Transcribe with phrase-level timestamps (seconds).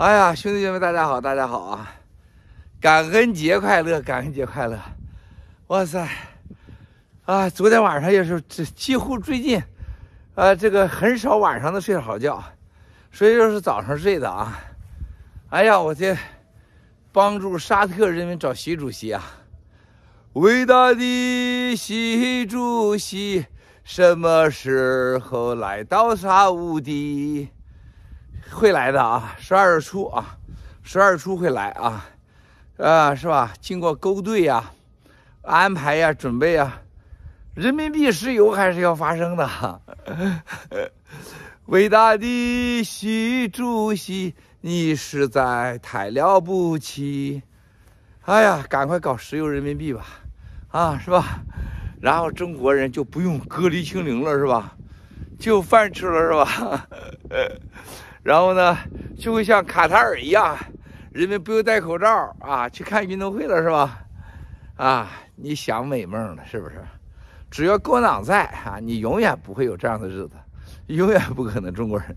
[0.00, 1.92] 哎呀，兄弟姐妹，大家好，大家好啊！
[2.80, 4.80] 感恩节快乐，感恩节快乐！
[5.66, 6.08] 哇塞，
[7.26, 9.62] 啊，昨天晚上也是，这几乎最近，
[10.34, 12.42] 啊，这个很少晚上能睡好觉，
[13.12, 14.58] 所以说是早上睡的啊。
[15.50, 16.16] 哎呀，我这
[17.12, 19.22] 帮助沙特人民找习主席啊！
[20.32, 23.44] 伟大的习主席，
[23.84, 27.50] 什么时候来到沙乌地？
[28.50, 30.38] 会来的啊，十二月初啊，
[30.82, 32.06] 十二月初会来啊，
[32.78, 33.52] 啊，是吧？
[33.60, 34.72] 经过勾兑呀、
[35.42, 36.80] 安排呀、准备呀，
[37.54, 39.80] 人民币石油还是要发生的。
[41.66, 47.42] 伟大的习主席，你实在太了不起！
[48.22, 50.04] 哎呀，赶快搞石油人民币吧，
[50.70, 51.40] 啊，是吧？
[52.00, 54.74] 然后中国人就不用隔离清零了，是吧？
[55.38, 56.86] 就饭吃了，是吧？
[58.22, 58.76] 然后呢，
[59.18, 60.54] 就会像卡塔尔一样，
[61.10, 63.98] 人们不用戴口罩啊，去看运动会了，是吧？
[64.76, 66.84] 啊，你想美梦了，是不是？
[67.50, 70.32] 只要共产党在啊，你永远不会有这样的日子，
[70.88, 72.16] 永远不可能中国人。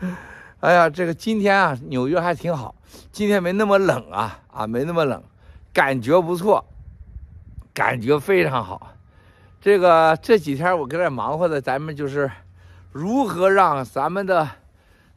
[0.60, 2.74] 哎呀，这个今天啊，纽约还挺好，
[3.12, 5.22] 今天没那么冷啊，啊，没那么冷，
[5.72, 6.64] 感觉不错，
[7.72, 8.96] 感觉非常好。
[9.60, 12.28] 这个这几天我搁这忙活的，咱们就是
[12.90, 14.48] 如何让咱们的。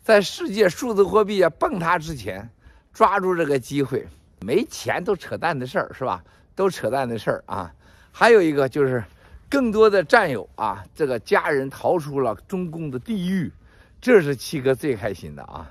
[0.08, 2.50] 在世界数字货币啊崩塌之前，
[2.94, 4.08] 抓住这个机会，
[4.40, 6.24] 没钱都扯淡的事儿是吧？
[6.56, 7.74] 都扯淡的事儿啊！
[8.14, 9.04] 还有一个就是，
[9.50, 13.52] 更多的战友啊，这个家人逃出了中共的地狱，
[14.00, 15.70] 这是七哥最开心的啊！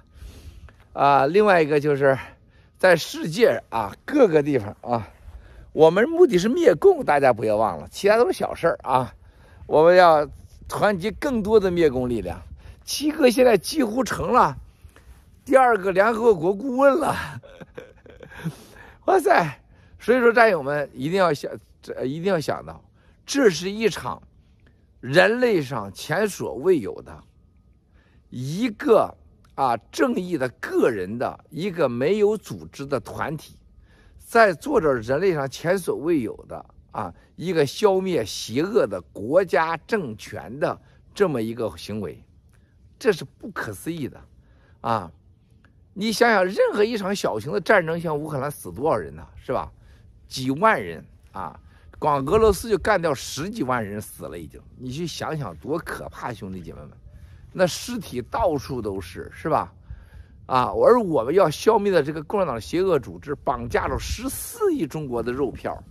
[0.92, 2.14] 啊，另外一个就是，
[2.76, 5.08] 在世界啊各个地方啊，
[5.72, 9.14] 我们目的是灭共，大家不要忘了，其他都是小事儿啊！
[9.66, 10.28] 我们要
[10.68, 12.38] 团结更多的灭共力量。
[12.86, 14.56] 七哥现在几乎成了
[15.44, 17.14] 第二个联合国顾问了，
[19.06, 19.60] 哇塞！
[19.98, 21.50] 所以说，战友们一定要想，
[21.82, 22.80] 这一定要想到，
[23.26, 24.22] 这是一场
[25.00, 27.24] 人类上前所未有的
[28.30, 29.12] 一个
[29.56, 33.56] 啊正义的个人的一个没有组织的团体，
[34.16, 40.80] 在做着人类上前所未有的啊一个消灭邪恶的国家政权的
[41.12, 42.22] 这么一个行为。
[42.98, 44.20] 这是不可思议的，
[44.80, 45.10] 啊！
[45.92, 49.26] 你想想，任何一场小型的战争，像乌克兰死多少人呢？
[49.36, 49.70] 是吧？
[50.28, 51.58] 几万人啊！
[51.98, 54.60] 光俄罗斯就干掉十几万人死了，已经。
[54.76, 56.90] 你去想想，多可怕，兄弟姐妹们！
[57.52, 59.72] 那尸体到处都是，是吧？
[60.44, 60.64] 啊！
[60.72, 65.82] 而我们要消灭的这个共产党邪恶组织，绑架了十四亿中国的肉票，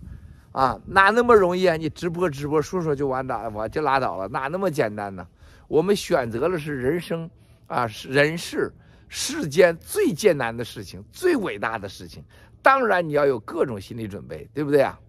[0.51, 1.75] 啊，哪那么容易啊？
[1.75, 5.27] 你直播直播说说就完蛋，我就拉倒了，哪那么简单呢？
[5.67, 7.29] 我们选择的是人生
[7.67, 8.71] 啊，人世
[9.07, 12.23] 世间最艰难的事情，最伟大的事情。
[12.61, 14.99] 当然你要有各种心理准备，对不对啊？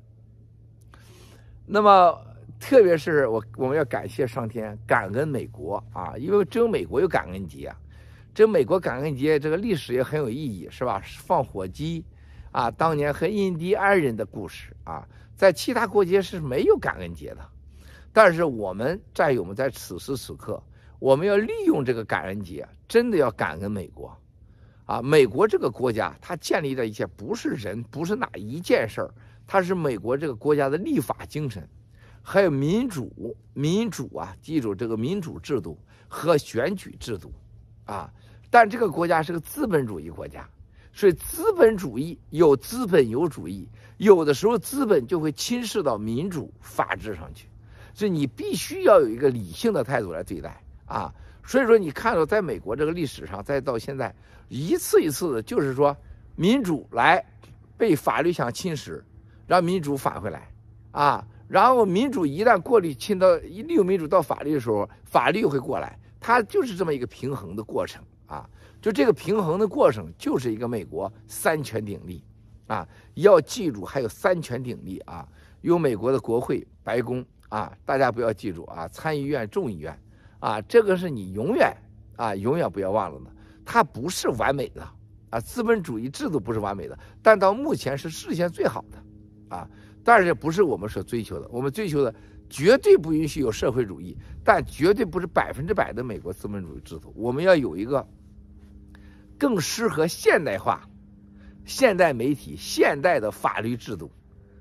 [1.67, 2.21] 那么，
[2.61, 7.77] 特别是我我们要感谢上天，感恩美国啊，因为只有美国有感恩节啊。
[8.35, 11.03] 这美国感恩节这个历史也很有意义，是吧？
[11.05, 12.05] 放火鸡
[12.53, 17.49] 啊，当年和印第安人的故事啊，在其他国家是没有感恩节的。
[18.17, 20.63] 但是我们战友们在此时此刻，
[20.99, 24.17] 我们要利用这个感恩节，真的要感恩美国，
[24.87, 29.15] 啊，美国这个国家，它建立的一切不是人，不是哪一件事儿，
[29.47, 31.69] 它是美国这个国家的立法精神，
[32.23, 35.79] 还有民主，民主啊，记住这个民主制度
[36.09, 37.31] 和选举制度，
[37.85, 38.11] 啊，
[38.49, 40.49] 但这个国家是个资本主义国家，
[40.91, 43.69] 所以资本主义有资本有主义，
[43.99, 47.47] 有的时候资本就会侵蚀到民主法治上去。
[47.97, 51.11] 所以你必须要有一个理性的态度来对待啊！
[51.43, 54.15] 所以说，你看到在美国这个历史上，再到现在，
[54.51, 55.97] 一次一次的，就是说
[56.35, 57.25] 民主来
[57.79, 59.03] 被法律想侵蚀，
[59.47, 60.47] 让民主返回来
[60.91, 61.27] 啊！
[61.49, 68.47] 然后民主一旦过滤侵到一利用民主到法律的时候，法律会过来，它就是这么一个平衡的过程啊！
[68.83, 72.23] 就这个平衡的过程，就是一个美国三权鼎立
[72.67, 72.87] 啊！
[73.15, 75.27] 要记住，还有三权鼎立啊！
[75.63, 77.25] 有美国的国会、白宫。
[77.49, 79.99] 啊，大家不要记住啊，参议院、众议院，
[80.41, 81.75] 啊，这个是你永远
[82.17, 83.31] 啊，永远不要忘了的。
[83.65, 84.89] 它不是完美的
[85.31, 89.69] 啊，资本主义制度不是完美的，但到目前是世界上最好的啊。
[90.05, 92.15] 但是不是我们所追求的，我们追求的
[92.49, 97.13] 绝对不允许有社会主义，但绝对不是百分之百的美国资本主义制度。
[97.17, 98.07] 我们要有一个
[99.37, 100.89] 更适合现代化、
[101.65, 104.09] 现代媒体、现代的法律制度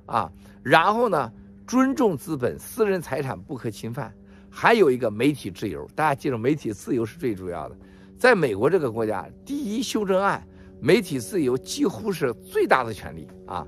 [0.07, 0.31] 啊，
[0.63, 1.31] 然后呢，
[1.67, 4.13] 尊重资本，私人财产不可侵犯，
[4.49, 5.87] 还有一个媒体自由。
[5.95, 7.75] 大家记住，媒体自由是最重要的。
[8.17, 10.45] 在美国这个国家，第一修正案，
[10.79, 13.65] 媒体自由几乎是最大的权利啊！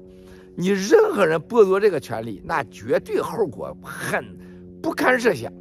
[0.56, 4.24] 你任何人剥夺这个权利，那绝对后果很
[4.82, 5.52] 不堪设想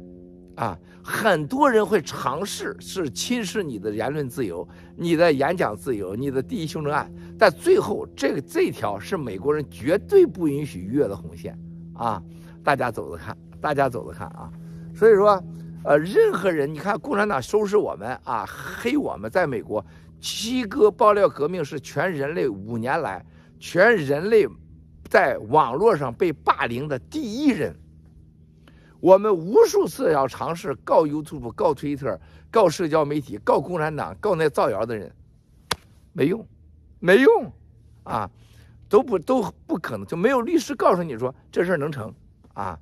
[0.55, 0.77] 啊！
[1.03, 11.57] 很多人会尝试是侵蚀你的言论自由、你的演讲自由、你的第一修正案，但最后这个这条是美国人绝对不允许逾越的红线
[11.97, 12.23] 啊！
[12.63, 14.51] 大家走着看，大家走着看啊！
[14.95, 15.43] 所以说。
[15.83, 19.85] 呃，任何人，你看共产党收拾我们啊，黑我们，在美国，
[20.19, 23.25] 七哥爆料革命是全人类五年来
[23.57, 24.45] 全人类
[25.07, 27.73] 在网络上被霸凌的第一人。
[28.99, 32.19] 我们无数次要尝试告 YouTube、告推特、
[32.51, 35.09] 告社交媒体、告共产党、告那造谣的人，
[36.11, 36.45] 没用，
[36.99, 37.49] 没用，
[38.03, 38.29] 啊，
[38.89, 42.13] 都不都不可能，就没有律师告诉你说这事儿能成
[42.53, 42.79] 啊，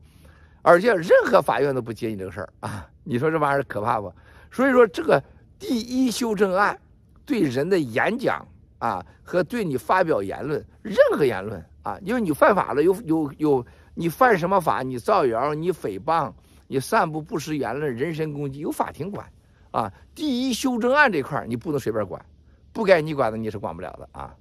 [0.62, 2.88] 而且任何法院都不接你这个事儿啊。
[3.04, 4.12] 你说这玩意儿可怕不？
[4.52, 5.22] 所以说这个
[5.60, 6.80] 第一修正案
[7.26, 8.48] 对人的演讲
[8.80, 14.82] 啊和对你发表言论，任何言论啊，因为你犯法了，有有有，你犯什么法？
[14.82, 16.32] 你造谣，你诽谤，
[16.68, 19.28] 你散布不实言论，人身攻击，有法庭管
[19.72, 19.92] 啊。
[20.14, 22.24] 第一修正案这块你不能随便管，
[22.72, 24.34] 不该你管的你是管不了的啊。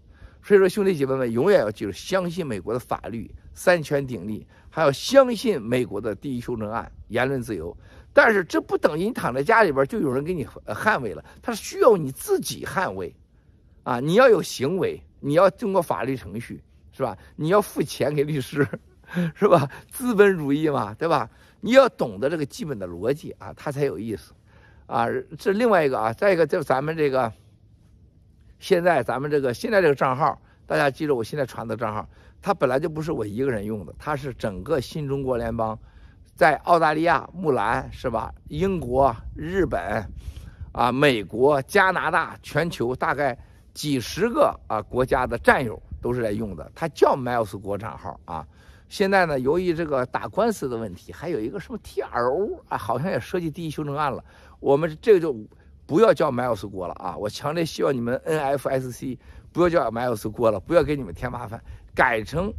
[0.45, 7.75] 所以说兄弟姐妹们永远要记住，相信美国的法律三权鼎立，还要相信美国的第一修正案，言论自由。
[8.13, 13.13] 但是这不等于你躺在家里边就有人给你捍卫了，他需要你自己捍卫，
[13.85, 16.63] 啊，你要有行为，你要经过法律程序，
[16.93, 17.17] 是吧？
[17.37, 18.69] 你要付钱给律师，
[19.35, 19.69] 是吧？
[19.91, 21.29] 资本主义嘛，对吧？
[21.61, 24.35] 你要懂得这个基本的逻辑啊，它才有意思，
[24.87, 25.07] 啊，
[25.39, 27.33] 这另外一个啊，再一个就咱们这个，
[28.65, 32.09] 现在咱们这个现在这个账号，大家记住，我现在传的账号，
[32.41, 35.79] 它本来就不是我一个人用的，它是整个新中国联邦。
[36.35, 38.33] 在澳大利亚、木兰是吧？
[38.49, 40.03] 英国、日本，
[40.73, 43.39] 啊，美国、加拿大，全球大概
[43.75, 46.73] 几十个啊国家的战友都是在用的。
[46.75, 48.49] 它叫 Miles 国账号啊。
[48.89, 54.25] 现在呢，由于这个打官司的问题，还有一个什么 TRO 啊，好像也涉及第一修正案了。
[54.59, 55.37] 我们这个就
[55.87, 57.17] 不要叫 Miles 国了啊！
[57.17, 59.19] 我强烈希望你们 NFSC
[59.53, 61.63] 不要叫 Miles 国了，不要给你们添麻烦，
[61.95, 62.53] 改成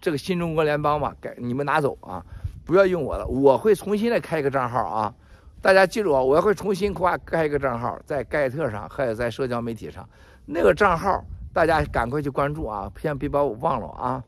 [0.00, 2.24] 这个新中国联邦嘛，改你们拿走啊。
[2.64, 5.14] 不要用我了，我会重新的开一个账号啊！
[5.62, 10.08] 大家记住啊，我会重新挂开一个账号，在盖特上，还有在社交媒体上，
[10.44, 14.24] 那个账号大家赶快去关注啊，先别把我忘了啊！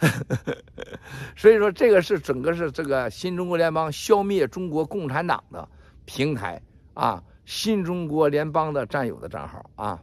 [1.36, 5.68] 所以说，这个是整个是这个新中国联邦消灭中国共产党的
[6.06, 6.58] 平台
[6.94, 10.02] 啊，新中国联邦的战友的账号啊，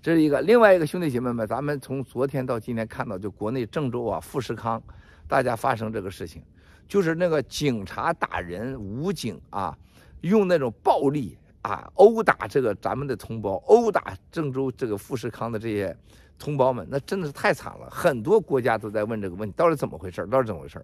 [0.00, 0.40] 这是一个。
[0.42, 4.80] 另外一个兄弟姐妹们，咱们从昨天到今天看到，就国内郑州啊，富士康。
[5.26, 6.40] 大家发生这个事情，
[6.86, 9.76] 就是那个警察打人，武警啊，
[10.20, 15.96] 用那种暴力啊殴打这个咱们的同胞，殴打郑州这个富士康的这些
[16.38, 17.90] 同胞们，那真的是太惨了。
[17.90, 20.24] 很多国家都在问这个问题，到底怎么回事？
[20.28, 20.80] 到底怎么回事？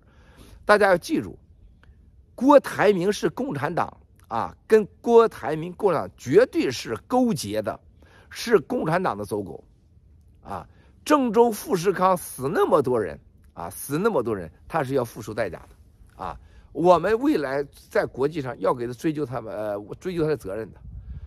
[0.65, 1.39] 大家要记住，
[2.35, 3.97] 郭台铭是共产党
[4.31, 7.79] 啊，跟郭台铭共产党绝对是勾结的，
[8.31, 9.63] 是共产党的走狗
[10.43, 10.67] 啊！
[11.05, 13.21] 郑州富士康死那么多人。
[13.53, 16.39] 啊，死那么多人，他是要付出代价的，啊，
[16.73, 20.81] 我们未来在国际上要给他追究他们，呃，追究他的责任的，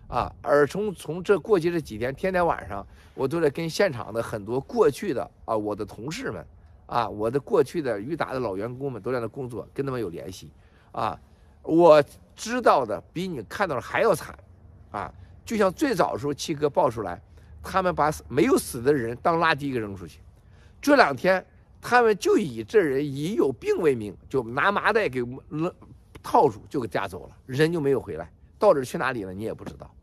[0.08, 2.84] 啊，而从从这过去这几天，天天晚上，
[3.14, 6.44] 我都在跟现场的很多过去的啊，我的同事们，
[6.88, 10.50] 啊，我的过去的裕达的老员工们都在那工作，跟他们有联系，
[10.92, 11.20] 啊，
[11.64, 12.04] 我
[12.36, 14.38] 知道的比你看到的还要惨，
[14.92, 15.12] 啊，
[15.44, 17.20] 就像最早的时候七哥爆出来，
[17.64, 20.20] 他们把没有死的人当垃圾给扔出去，
[20.82, 21.44] 这两天。
[21.86, 25.22] 他们就以这人以有病为名，就拿麻袋给
[26.24, 29.34] 套住，就给架走了，人就没有回来，到底去哪里了？
[29.34, 29.94] 你也不知道。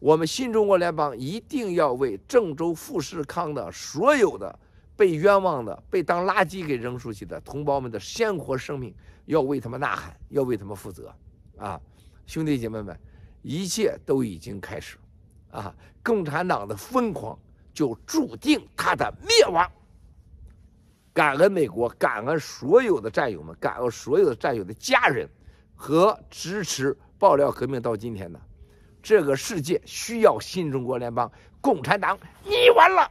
[0.00, 4.58] 我们新中国联邦一定要为郑州富士康的所有的
[5.02, 8.94] 被冤枉的、被当垃圾给扔出去的同胞们的鲜活生命，
[9.24, 11.12] 要为他们呐喊，要为他们负责。
[11.58, 11.80] 啊，
[12.24, 12.96] 兄弟姐妹们，
[13.42, 14.96] 一切都已经开始，
[15.50, 17.36] 啊，共产党的疯狂
[17.74, 19.68] 就注定他的灭亡。
[21.12, 25.28] 感恩美国，感恩所有的战友们，感恩所有的战友的家人
[25.74, 28.40] 和支持爆料革命到今天的
[29.02, 31.28] 这个世界需要新中国联邦，
[31.60, 33.10] 共产党你完了，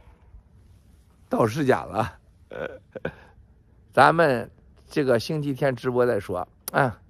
[1.32, 2.18] 到时讲了，
[3.90, 4.50] 咱们
[4.90, 7.00] 这个星期天直播再说啊。